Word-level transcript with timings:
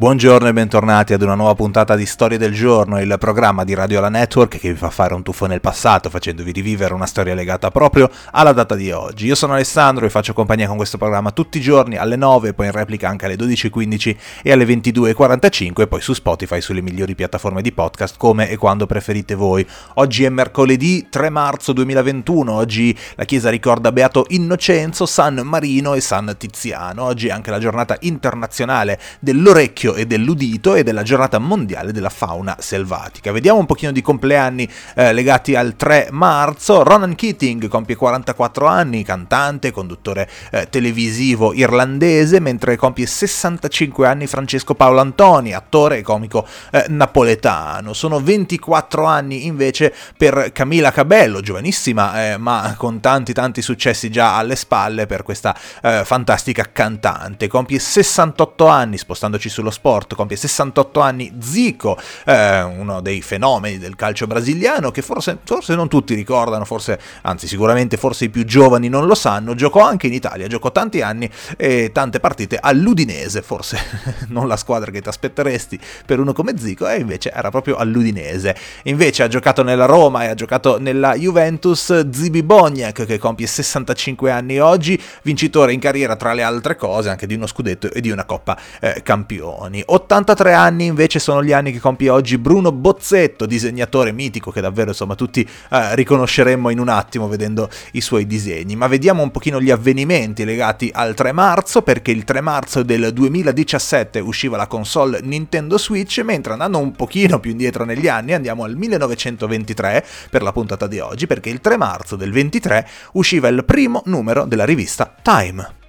Buongiorno 0.00 0.48
e 0.48 0.54
bentornati 0.54 1.12
ad 1.12 1.20
una 1.20 1.34
nuova 1.34 1.54
puntata 1.54 1.94
di 1.94 2.06
Storie 2.06 2.38
del 2.38 2.54
Giorno, 2.54 2.98
il 2.98 3.16
programma 3.18 3.64
di 3.64 3.74
Radio 3.74 4.00
La 4.00 4.08
Network 4.08 4.58
che 4.58 4.72
vi 4.72 4.78
fa 4.78 4.88
fare 4.88 5.12
un 5.12 5.22
tuffo 5.22 5.44
nel 5.44 5.60
passato 5.60 6.08
facendovi 6.08 6.52
rivivere 6.52 6.94
una 6.94 7.04
storia 7.04 7.34
legata 7.34 7.70
proprio 7.70 8.08
alla 8.30 8.54
data 8.54 8.76
di 8.76 8.90
oggi. 8.92 9.26
Io 9.26 9.34
sono 9.34 9.52
Alessandro 9.52 10.06
e 10.06 10.08
faccio 10.08 10.32
compagnia 10.32 10.68
con 10.68 10.78
questo 10.78 10.96
programma 10.96 11.32
tutti 11.32 11.58
i 11.58 11.60
giorni 11.60 11.98
alle 11.98 12.16
9, 12.16 12.54
poi 12.54 12.64
in 12.64 12.72
replica 12.72 13.10
anche 13.10 13.26
alle 13.26 13.34
12.15 13.34 14.16
e 14.42 14.52
alle 14.52 14.64
22.45 14.64 15.82
e 15.82 15.86
poi 15.86 16.00
su 16.00 16.14
Spotify 16.14 16.62
sulle 16.62 16.80
migliori 16.80 17.14
piattaforme 17.14 17.60
di 17.60 17.70
podcast 17.70 18.16
come 18.16 18.48
e 18.48 18.56
quando 18.56 18.86
preferite 18.86 19.34
voi. 19.34 19.66
Oggi 19.96 20.24
è 20.24 20.30
mercoledì 20.30 21.08
3 21.10 21.28
marzo 21.28 21.74
2021, 21.74 22.50
oggi 22.50 22.96
la 23.16 23.26
Chiesa 23.26 23.50
ricorda 23.50 23.92
Beato 23.92 24.24
Innocenzo, 24.28 25.04
San 25.04 25.42
Marino 25.44 25.92
e 25.92 26.00
San 26.00 26.34
Tiziano. 26.38 27.04
Oggi 27.04 27.28
è 27.28 27.32
anche 27.32 27.50
la 27.50 27.58
giornata 27.58 27.98
internazionale 28.00 28.98
dell'orecchio 29.20 29.88
dell'occhio 29.90 29.94
e 29.94 30.06
dell'udito 30.06 30.74
e 30.74 30.82
della 30.82 31.02
giornata 31.02 31.38
mondiale 31.38 31.92
della 31.92 32.08
fauna 32.08 32.56
selvatica. 32.58 33.32
Vediamo 33.32 33.58
un 33.58 33.66
pochino 33.66 33.92
di 33.92 34.02
compleanni 34.02 34.68
eh, 34.94 35.12
legati 35.12 35.54
al 35.54 35.76
3 35.76 36.08
marzo. 36.10 36.82
Ronan 36.82 37.14
Keating 37.14 37.68
compie 37.68 37.96
44 37.96 38.66
anni, 38.66 39.02
cantante, 39.02 39.70
conduttore 39.70 40.28
eh, 40.50 40.68
televisivo 40.68 41.52
irlandese, 41.52 42.40
mentre 42.40 42.76
compie 42.76 43.06
65 43.06 44.06
anni 44.06 44.26
Francesco 44.26 44.74
Paolo 44.74 45.00
Antoni, 45.00 45.52
attore 45.52 45.98
e 45.98 46.02
comico 46.02 46.46
eh, 46.70 46.84
napoletano. 46.88 47.92
Sono 47.92 48.20
24 48.20 49.04
anni 49.04 49.46
invece 49.46 49.94
per 50.16 50.50
Camila 50.52 50.92
Cabello, 50.92 51.40
giovanissima 51.40 52.32
eh, 52.32 52.36
ma 52.36 52.74
con 52.76 53.00
tanti 53.00 53.32
tanti 53.32 53.62
successi 53.62 54.10
già 54.10 54.36
alle 54.36 54.56
spalle 54.56 55.06
per 55.06 55.22
questa 55.22 55.56
eh, 55.82 56.02
fantastica 56.04 56.70
cantante. 56.72 57.48
Compie 57.48 57.78
68 57.78 58.66
anni, 58.66 58.98
spostandoci 58.98 59.48
sullo 59.48 59.70
sport, 59.80 60.14
compie 60.14 60.36
68 60.36 61.00
anni 61.00 61.32
Zico, 61.40 61.98
eh, 62.26 62.60
uno 62.62 63.00
dei 63.00 63.22
fenomeni 63.22 63.78
del 63.78 63.96
calcio 63.96 64.26
brasiliano 64.26 64.90
che 64.90 65.00
forse, 65.00 65.38
forse, 65.42 65.74
non 65.74 65.88
tutti 65.88 66.14
ricordano, 66.14 66.66
forse, 66.66 67.00
anzi 67.22 67.46
sicuramente 67.48 67.96
forse 67.96 68.26
i 68.26 68.28
più 68.28 68.44
giovani 68.44 68.88
non 68.88 69.06
lo 69.06 69.14
sanno, 69.14 69.54
giocò 69.54 69.80
anche 69.80 70.06
in 70.06 70.12
Italia, 70.12 70.46
giocò 70.48 70.70
tanti 70.70 71.00
anni 71.00 71.28
e 71.56 71.90
tante 71.92 72.20
partite 72.20 72.58
all'Udinese, 72.60 73.40
forse 73.40 73.78
non 74.28 74.46
la 74.46 74.56
squadra 74.56 74.90
che 74.90 75.00
ti 75.00 75.08
aspetteresti 75.08 75.80
per 76.04 76.20
uno 76.20 76.34
come 76.34 76.58
Zico, 76.58 76.86
e 76.86 77.00
invece 77.00 77.32
era 77.32 77.50
proprio 77.50 77.76
all'Udinese. 77.76 78.54
Invece 78.84 79.22
ha 79.22 79.28
giocato 79.28 79.62
nella 79.62 79.86
Roma 79.86 80.24
e 80.24 80.28
ha 80.28 80.34
giocato 80.34 80.78
nella 80.78 81.14
Juventus. 81.14 82.08
Zibi 82.10 82.42
Boniek 82.42 83.06
che 83.06 83.18
compie 83.18 83.46
65 83.46 84.30
anni 84.30 84.58
oggi, 84.58 85.00
vincitore 85.22 85.72
in 85.72 85.80
carriera 85.80 86.16
tra 86.16 86.34
le 86.34 86.42
altre 86.42 86.76
cose 86.76 87.08
anche 87.08 87.26
di 87.26 87.34
uno 87.34 87.46
scudetto 87.46 87.90
e 87.90 88.00
di 88.00 88.10
una 88.10 88.24
Coppa 88.24 88.58
eh, 88.80 89.00
Campioni 89.02 89.69
anni. 89.70 89.82
83 89.86 90.52
anni 90.52 90.86
invece 90.86 91.18
sono 91.20 91.42
gli 91.42 91.52
anni 91.52 91.72
che 91.72 91.78
compie 91.78 92.10
oggi 92.10 92.36
Bruno 92.36 92.72
Bozzetto, 92.72 93.46
disegnatore 93.46 94.12
mitico 94.12 94.50
che 94.50 94.60
davvero 94.60 94.90
insomma 94.90 95.14
tutti 95.14 95.48
eh, 95.70 95.94
riconosceremmo 95.94 96.68
in 96.70 96.80
un 96.80 96.88
attimo 96.88 97.28
vedendo 97.28 97.70
i 97.92 98.00
suoi 98.00 98.26
disegni. 98.26 98.74
Ma 98.76 98.88
vediamo 98.88 99.22
un 99.22 99.30
pochino 99.30 99.60
gli 99.60 99.70
avvenimenti 99.70 100.44
legati 100.44 100.90
al 100.92 101.14
3 101.14 101.32
marzo 101.32 101.82
perché 101.82 102.10
il 102.10 102.24
3 102.24 102.40
marzo 102.40 102.82
del 102.82 103.12
2017 103.12 104.18
usciva 104.18 104.56
la 104.56 104.66
console 104.66 105.20
Nintendo 105.22 105.78
Switch, 105.78 106.18
mentre 106.24 106.52
andando 106.52 106.78
un 106.78 106.92
pochino 106.92 107.38
più 107.38 107.52
indietro 107.52 107.84
negli 107.84 108.08
anni 108.08 108.32
andiamo 108.32 108.64
al 108.64 108.76
1923 108.76 110.04
per 110.28 110.42
la 110.42 110.52
puntata 110.52 110.86
di 110.86 110.98
oggi 110.98 111.26
perché 111.26 111.50
il 111.50 111.60
3 111.60 111.76
marzo 111.76 112.16
del 112.16 112.32
23 112.32 112.86
usciva 113.12 113.48
il 113.48 113.64
primo 113.64 114.02
numero 114.06 114.44
della 114.44 114.64
rivista 114.64 115.14
Time. 115.22 115.79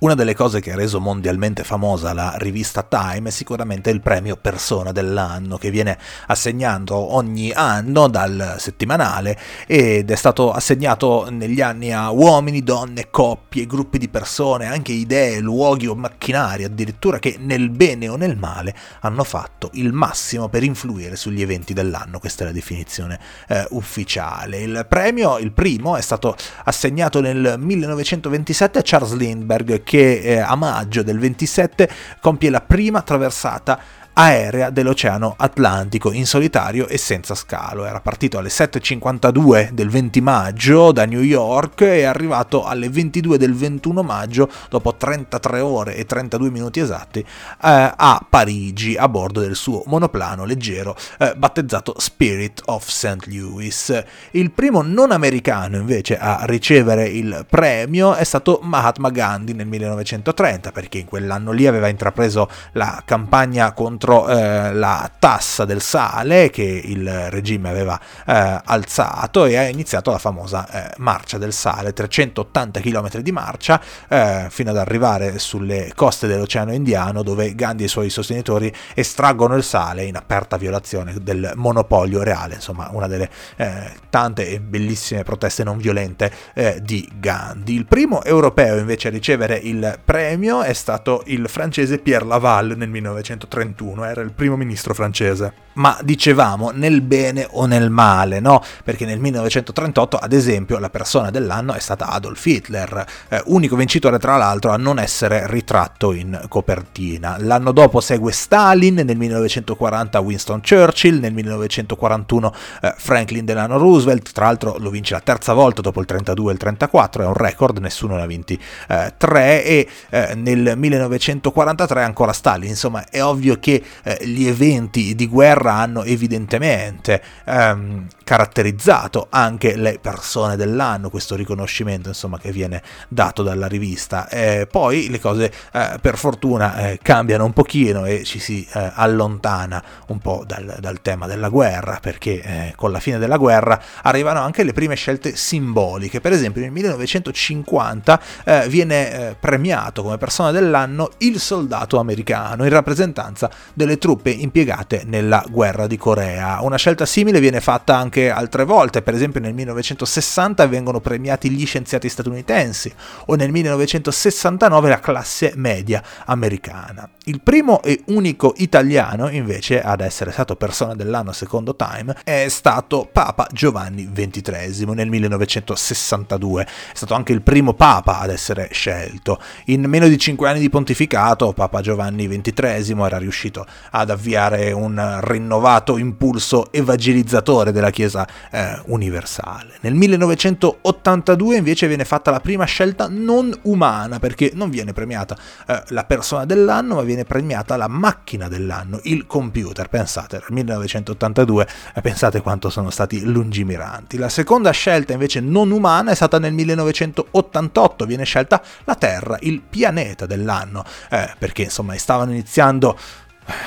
Una 0.00 0.14
delle 0.14 0.34
cose 0.34 0.60
che 0.60 0.72
ha 0.72 0.76
reso 0.76 0.98
mondialmente 0.98 1.62
famosa 1.62 2.14
la 2.14 2.32
rivista 2.38 2.82
Time 2.82 3.28
è 3.28 3.30
sicuramente 3.30 3.90
il 3.90 4.00
premio 4.00 4.34
Persona 4.34 4.92
dell'anno 4.92 5.58
che 5.58 5.70
viene 5.70 5.98
assegnato 6.28 6.94
ogni 7.14 7.52
anno 7.52 8.08
dal 8.08 8.56
settimanale 8.58 9.38
ed 9.66 10.10
è 10.10 10.14
stato 10.14 10.52
assegnato 10.52 11.28
negli 11.28 11.60
anni 11.60 11.92
a 11.92 12.10
uomini, 12.12 12.62
donne, 12.62 13.10
coppie, 13.10 13.66
gruppi 13.66 13.98
di 13.98 14.08
persone, 14.08 14.68
anche 14.68 14.92
idee, 14.92 15.38
luoghi 15.40 15.86
o 15.86 15.94
macchinari 15.94 16.64
addirittura 16.64 17.18
che 17.18 17.36
nel 17.38 17.68
bene 17.68 18.08
o 18.08 18.16
nel 18.16 18.38
male 18.38 18.74
hanno 19.00 19.22
fatto 19.22 19.68
il 19.74 19.92
massimo 19.92 20.48
per 20.48 20.62
influire 20.62 21.14
sugli 21.14 21.42
eventi 21.42 21.74
dell'anno, 21.74 22.20
questa 22.20 22.44
è 22.44 22.46
la 22.46 22.54
definizione 22.54 23.20
eh, 23.48 23.66
ufficiale. 23.72 24.60
Il 24.60 24.86
premio, 24.88 25.36
il 25.36 25.52
primo, 25.52 25.98
è 25.98 26.00
stato 26.00 26.34
assegnato 26.64 27.20
nel 27.20 27.56
1927 27.58 28.78
a 28.78 28.82
Charles 28.82 29.12
Lindbergh 29.12 29.88
che 29.90 30.20
eh, 30.20 30.38
a 30.38 30.54
maggio 30.54 31.02
del 31.02 31.18
27 31.18 31.90
compie 32.20 32.48
la 32.48 32.60
prima 32.60 33.02
traversata 33.02 33.76
aerea 34.12 34.70
dell'Oceano 34.70 35.34
Atlantico 35.36 36.12
in 36.12 36.26
solitario 36.26 36.88
e 36.88 36.98
senza 36.98 37.34
scalo. 37.34 37.84
Era 37.84 38.00
partito 38.00 38.38
alle 38.38 38.48
7.52 38.48 39.70
del 39.70 39.88
20 39.88 40.20
maggio 40.20 40.92
da 40.92 41.04
New 41.06 41.22
York 41.22 41.80
e 41.82 42.00
è 42.00 42.04
arrivato 42.04 42.64
alle 42.64 42.88
22 42.88 43.38
del 43.38 43.54
21 43.54 44.02
maggio, 44.02 44.50
dopo 44.68 44.94
33 44.94 45.60
ore 45.60 45.96
e 45.96 46.04
32 46.04 46.50
minuti 46.50 46.80
esatti, 46.80 47.20
eh, 47.20 47.26
a 47.60 48.24
Parigi 48.28 48.96
a 48.96 49.08
bordo 49.08 49.40
del 49.40 49.56
suo 49.56 49.82
monoplano 49.86 50.44
leggero 50.44 50.96
eh, 51.18 51.34
battezzato 51.36 51.94
Spirit 51.98 52.62
of 52.66 52.86
St. 52.86 53.26
Louis. 53.26 54.04
Il 54.32 54.50
primo 54.50 54.82
non 54.82 55.12
americano 55.12 55.76
invece 55.76 56.18
a 56.18 56.42
ricevere 56.44 57.08
il 57.08 57.46
premio 57.48 58.14
è 58.14 58.24
stato 58.24 58.60
Mahatma 58.62 59.10
Gandhi 59.10 59.54
nel 59.54 59.66
1930 59.66 60.72
perché 60.72 60.98
in 60.98 61.06
quell'anno 61.06 61.52
lì 61.52 61.66
aveva 61.66 61.88
intrapreso 61.88 62.48
la 62.72 63.02
campagna 63.04 63.72
contro 63.72 63.99
contro 64.00 64.28
eh, 64.28 64.72
la 64.72 65.10
tassa 65.18 65.66
del 65.66 65.82
sale 65.82 66.48
che 66.48 66.62
il 66.62 67.30
regime 67.30 67.68
aveva 67.68 68.00
eh, 68.26 68.60
alzato 68.64 69.44
e 69.44 69.56
ha 69.56 69.68
iniziato 69.68 70.10
la 70.10 70.18
famosa 70.18 70.68
eh, 70.70 70.94
marcia 70.96 71.36
del 71.36 71.52
sale, 71.52 71.92
380 71.92 72.80
km 72.80 73.18
di 73.18 73.32
marcia 73.32 73.80
eh, 74.08 74.46
fino 74.48 74.70
ad 74.70 74.78
arrivare 74.78 75.38
sulle 75.38 75.92
coste 75.94 76.26
dell'Oceano 76.26 76.72
Indiano 76.72 77.22
dove 77.22 77.54
Gandhi 77.54 77.82
e 77.82 77.86
i 77.86 77.88
suoi 77.90 78.08
sostenitori 78.08 78.72
estraggono 78.94 79.54
il 79.54 79.62
sale 79.62 80.04
in 80.04 80.16
aperta 80.16 80.56
violazione 80.56 81.16
del 81.20 81.52
monopolio 81.56 82.22
reale, 82.22 82.54
insomma 82.54 82.88
una 82.92 83.06
delle 83.06 83.28
eh, 83.56 83.92
tante 84.08 84.48
e 84.48 84.60
bellissime 84.60 85.24
proteste 85.24 85.62
non 85.62 85.76
violente 85.76 86.32
eh, 86.54 86.78
di 86.82 87.06
Gandhi. 87.16 87.74
Il 87.74 87.84
primo 87.84 88.24
europeo 88.24 88.78
invece 88.78 89.08
a 89.08 89.10
ricevere 89.10 89.56
il 89.56 89.98
premio 90.02 90.62
è 90.62 90.72
stato 90.72 91.22
il 91.26 91.48
francese 91.48 91.98
Pierre 91.98 92.24
Laval 92.24 92.74
nel 92.76 92.88
1931 92.88 93.89
era 93.98 94.22
il 94.22 94.32
primo 94.32 94.56
ministro 94.56 94.94
francese 94.94 95.68
ma 95.80 95.98
dicevamo 96.02 96.70
nel 96.70 97.00
bene 97.00 97.46
o 97.50 97.66
nel 97.66 97.90
male, 97.90 98.40
no? 98.40 98.62
Perché 98.82 99.04
nel 99.04 99.18
1938, 99.18 100.16
ad 100.16 100.32
esempio, 100.32 100.78
la 100.78 100.90
persona 100.90 101.30
dell'anno 101.30 101.74
è 101.74 101.78
stata 101.78 102.08
Adolf 102.08 102.44
Hitler, 102.44 103.06
eh, 103.28 103.42
unico 103.46 103.76
vincitore 103.76 104.18
tra 104.18 104.36
l'altro 104.36 104.72
a 104.72 104.76
non 104.76 104.98
essere 104.98 105.46
ritratto 105.46 106.12
in 106.12 106.38
copertina. 106.48 107.36
L'anno 107.38 107.72
dopo 107.72 108.00
segue 108.00 108.32
Stalin, 108.32 108.96
nel 108.96 109.16
1940 109.16 110.18
Winston 110.20 110.60
Churchill, 110.60 111.18
nel 111.18 111.32
1941 111.32 112.54
eh, 112.82 112.94
Franklin 112.96 113.44
Delano 113.44 113.78
Roosevelt, 113.78 114.32
tra 114.32 114.46
l'altro 114.46 114.76
lo 114.78 114.90
vince 114.90 115.14
la 115.14 115.20
terza 115.20 115.52
volta 115.52 115.80
dopo 115.80 116.00
il 116.00 116.06
32 116.06 116.50
e 116.50 116.52
il 116.52 116.58
34, 116.58 117.22
è 117.22 117.26
un 117.26 117.34
record, 117.34 117.78
nessuno 117.78 118.16
ne 118.16 118.22
ha 118.22 118.26
vinti 118.26 118.60
eh, 118.88 119.14
tre 119.16 119.64
e 119.64 119.88
eh, 120.10 120.34
nel 120.34 120.74
1943 120.76 122.02
ancora 122.02 122.32
Stalin, 122.32 122.68
insomma 122.68 123.08
è 123.08 123.22
ovvio 123.22 123.58
che 123.58 123.79
eh, 124.02 124.18
gli 124.26 124.46
eventi 124.46 125.14
di 125.14 125.26
guerra 125.26 125.74
hanno 125.74 126.04
evidentemente 126.04 127.22
ehm, 127.44 128.06
caratterizzato 128.30 129.26
anche 129.28 129.74
le 129.74 129.98
persone 130.00 130.54
dell'anno, 130.54 131.10
questo 131.10 131.34
riconoscimento 131.34 132.10
insomma 132.10 132.38
che 132.38 132.52
viene 132.52 132.80
dato 133.08 133.42
dalla 133.42 133.66
rivista. 133.66 134.28
Eh, 134.28 134.68
poi 134.70 135.08
le 135.10 135.18
cose 135.18 135.52
eh, 135.72 135.98
per 136.00 136.16
fortuna 136.16 136.76
eh, 136.76 137.00
cambiano 137.02 137.44
un 137.44 137.52
pochino 137.52 138.04
e 138.04 138.22
ci 138.22 138.38
si 138.38 138.64
eh, 138.72 138.92
allontana 138.94 139.82
un 140.06 140.20
po' 140.20 140.44
dal, 140.46 140.76
dal, 140.78 141.02
tema 141.02 141.26
della 141.26 141.48
guerra, 141.48 141.98
perché 142.00 142.40
eh, 142.40 142.72
con 142.76 142.92
la 142.92 143.00
fine 143.00 143.18
della 143.18 143.36
guerra 143.36 143.82
arrivano 144.02 144.38
anche 144.38 144.62
le 144.62 144.74
prime 144.74 144.94
scelte 144.94 145.34
simboliche. 145.34 146.20
Per 146.20 146.30
esempio 146.30 146.60
nel 146.60 146.70
1950 146.70 148.20
eh, 148.44 148.68
viene 148.68 149.34
premiato 149.40 150.04
come 150.04 150.18
persona 150.18 150.52
dell'anno 150.52 151.10
il 151.18 151.40
soldato 151.40 151.98
americano 151.98 152.62
in 152.62 152.70
rappresentanza 152.70 153.50
delle 153.74 153.98
truppe 153.98 154.30
impiegate 154.30 155.02
nella 155.04 155.44
guerra 155.50 155.88
di 155.88 155.96
Corea. 155.96 156.60
Una 156.60 156.76
scelta 156.76 157.06
simile 157.06 157.40
viene 157.40 157.60
fatta 157.60 157.96
anche 157.96 158.18
anche 158.20 158.30
altre 158.30 158.64
volte, 158.64 159.02
per 159.02 159.14
esempio 159.14 159.40
nel 159.40 159.54
1960 159.54 160.66
vengono 160.66 161.00
premiati 161.00 161.50
gli 161.50 161.64
scienziati 161.64 162.08
statunitensi 162.08 162.92
o 163.26 163.34
nel 163.34 163.50
1969 163.50 164.88
la 164.88 165.00
classe 165.00 165.52
media 165.56 166.02
americana. 166.26 167.08
Il 167.24 167.40
primo 167.40 167.82
e 167.82 168.02
unico 168.06 168.54
italiano 168.56 169.28
invece 169.28 169.80
ad 169.80 170.00
essere 170.00 170.32
stato 170.32 170.56
persona 170.56 170.94
dell'anno 170.94 171.32
secondo 171.32 171.76
Time 171.76 172.16
è 172.24 172.46
stato 172.48 173.08
Papa 173.10 173.46
Giovanni 173.52 174.10
XXIII 174.10 174.86
nel 174.94 175.08
1962. 175.08 176.62
È 176.62 176.66
stato 176.94 177.14
anche 177.14 177.32
il 177.32 177.42
primo 177.42 177.74
Papa 177.74 178.18
ad 178.18 178.30
essere 178.30 178.68
scelto. 178.72 179.40
In 179.66 179.84
meno 179.84 180.08
di 180.08 180.18
cinque 180.18 180.48
anni 180.48 180.60
di 180.60 180.68
pontificato 180.68 181.52
Papa 181.52 181.80
Giovanni 181.80 182.26
XXIII 182.26 183.00
era 183.00 183.18
riuscito 183.18 183.64
ad 183.90 184.10
avviare 184.10 184.72
un 184.72 185.20
rinnovato 185.22 185.98
impulso 185.98 186.72
evangelizzatore 186.72 187.70
della 187.70 187.90
Chiesa 187.90 188.09
eh, 188.50 188.80
universale. 188.86 189.78
Nel 189.80 189.94
1982 189.94 191.56
invece 191.56 191.86
viene 191.86 192.04
fatta 192.04 192.30
la 192.30 192.40
prima 192.40 192.64
scelta 192.64 193.08
non 193.08 193.56
umana 193.62 194.18
perché 194.18 194.52
non 194.54 194.70
viene 194.70 194.92
premiata 194.92 195.36
eh, 195.66 195.82
la 195.88 196.04
persona 196.04 196.44
dell'anno 196.44 196.96
ma 196.96 197.02
viene 197.02 197.24
premiata 197.24 197.76
la 197.76 197.88
macchina 197.88 198.48
dell'anno, 198.48 199.00
il 199.04 199.26
computer. 199.26 199.88
Pensate, 199.88 200.36
nel 200.36 200.46
1982, 200.48 201.68
eh, 201.94 202.00
pensate 202.00 202.40
quanto 202.40 202.70
sono 202.70 202.90
stati 202.90 203.22
lungimiranti. 203.22 204.18
La 204.18 204.28
seconda 204.28 204.70
scelta 204.70 205.12
invece 205.12 205.40
non 205.40 205.70
umana 205.70 206.12
è 206.12 206.14
stata 206.14 206.38
nel 206.38 206.52
1988, 206.52 208.04
viene 208.06 208.24
scelta 208.24 208.62
la 208.84 208.94
Terra, 208.94 209.36
il 209.40 209.60
pianeta 209.60 210.26
dell'anno, 210.26 210.84
eh, 211.10 211.34
perché 211.38 211.62
insomma 211.62 211.96
stavano 211.96 212.32
iniziando 212.32 212.98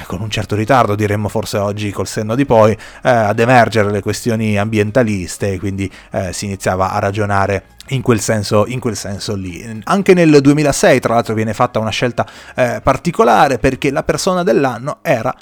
con 0.08 0.22
un 0.22 0.30
certo 0.30 0.56
ritardo, 0.56 0.96
diremmo 0.96 1.30
forse 1.30 1.58
oggi 1.58 1.92
col 1.92 2.08
senno 2.08 2.36
di 2.36 2.46
poi, 2.46 2.72
eh, 2.72 3.10
ad 3.10 3.40
emergere 3.40 3.92
le 3.92 4.02
questioni 4.02 4.58
ambientaliste 4.58 5.60
quindi 5.60 5.90
eh, 6.12 6.34
si 6.34 6.46
iniziava 6.46 6.92
a 6.92 7.00
ragionare 7.00 7.64
in 7.90 8.02
quel, 8.02 8.20
senso, 8.20 8.66
in 8.68 8.80
quel 8.80 8.96
senso 8.96 9.36
lì. 9.36 9.82
Anche 9.86 10.14
nel 10.14 10.40
2006, 10.42 11.00
tra 11.00 11.16
l'altro, 11.16 11.34
viene 11.34 11.54
fatta 11.54 11.80
una 11.80 11.90
scelta 11.90 12.26
eh, 12.56 12.80
particolare 12.82 13.60
perché 13.60 13.92
la 13.92 14.04
persona 14.04 14.44
dell'anno 14.44 15.00
era. 15.02 15.34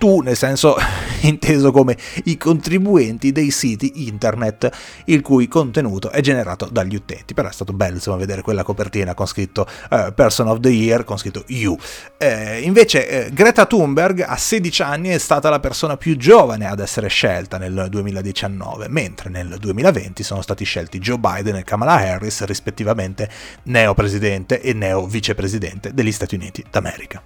Tu, 0.00 0.20
nel 0.20 0.34
senso 0.34 0.76
inteso 1.28 1.70
come 1.72 1.94
i 2.24 2.38
contribuenti 2.38 3.32
dei 3.32 3.50
siti 3.50 4.06
internet 4.06 4.70
il 5.04 5.20
cui 5.20 5.46
contenuto 5.46 6.08
è 6.08 6.22
generato 6.22 6.66
dagli 6.72 6.94
utenti. 6.94 7.34
Però 7.34 7.46
è 7.46 7.52
stato 7.52 7.74
bello 7.74 7.96
insomma, 7.96 8.16
vedere 8.16 8.40
quella 8.40 8.62
copertina 8.62 9.12
con 9.12 9.26
scritto 9.26 9.66
uh, 9.90 10.14
Person 10.14 10.48
of 10.48 10.60
the 10.60 10.70
Year, 10.70 11.04
con 11.04 11.18
scritto 11.18 11.44
You. 11.48 11.76
Eh, 12.16 12.60
invece 12.62 13.26
eh, 13.26 13.30
Greta 13.30 13.66
Thunberg 13.66 14.24
a 14.26 14.38
16 14.38 14.80
anni 14.80 15.10
è 15.10 15.18
stata 15.18 15.50
la 15.50 15.60
persona 15.60 15.98
più 15.98 16.16
giovane 16.16 16.66
ad 16.66 16.80
essere 16.80 17.08
scelta 17.08 17.58
nel 17.58 17.88
2019, 17.90 18.88
mentre 18.88 19.28
nel 19.28 19.58
2020 19.60 20.22
sono 20.22 20.40
stati 20.40 20.64
scelti 20.64 20.98
Joe 20.98 21.18
Biden 21.18 21.56
e 21.56 21.62
Kamala 21.62 21.96
Harris, 21.96 22.42
rispettivamente 22.44 23.28
neo 23.64 23.92
presidente 23.92 24.62
e 24.62 24.72
neo 24.72 25.06
vicepresidente 25.06 25.92
degli 25.92 26.10
Stati 26.10 26.36
Uniti 26.36 26.64
d'America. 26.70 27.22